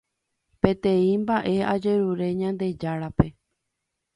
[0.65, 3.27] Peteĩ mba'e ajerure Ñandejárape